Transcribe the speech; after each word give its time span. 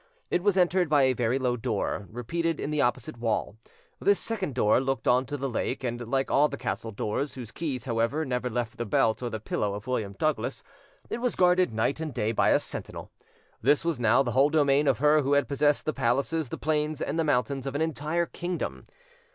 It 0.31 0.41
was 0.41 0.57
entered 0.57 0.89
by 0.89 1.03
a 1.03 1.13
very 1.13 1.37
low 1.37 1.55
door, 1.55 2.07
repeated 2.09 2.59
in 2.59 2.71
the 2.71 2.81
opposite 2.81 3.19
wall; 3.19 3.57
this 3.99 4.17
second 4.17 4.55
door 4.55 4.81
looked 4.81 5.07
on 5.07 5.27
to 5.27 5.37
the 5.37 5.47
lake 5.47 5.83
and, 5.83 6.09
like 6.09 6.31
all 6.31 6.47
the 6.47 6.57
castle 6.57 6.89
doors, 6.89 7.35
whose 7.35 7.51
keys, 7.51 7.85
however, 7.85 8.25
never 8.25 8.49
left 8.49 8.77
the 8.79 8.85
belt 8.87 9.21
or 9.21 9.29
the 9.29 9.39
pillow 9.39 9.75
of 9.75 9.85
William 9.85 10.13
Douglas, 10.17 10.63
it 11.11 11.21
was 11.21 11.35
guarded 11.35 11.71
night 11.71 11.99
and 11.99 12.15
day 12.15 12.31
by 12.31 12.49
a 12.49 12.57
sentinel. 12.57 13.11
This 13.61 13.85
was 13.85 13.99
now 13.99 14.23
the 14.23 14.31
whole 14.31 14.49
domain 14.49 14.87
of 14.87 14.97
her 14.97 15.21
who 15.21 15.33
had 15.33 15.47
possessed 15.47 15.85
the 15.85 15.93
palaces, 15.93 16.49
the 16.49 16.57
plains, 16.57 16.99
and 16.99 17.19
the 17.19 17.23
mountains 17.23 17.67
of 17.67 17.75
an 17.75 17.81
entire 17.83 18.25
kingdom. 18.25 18.87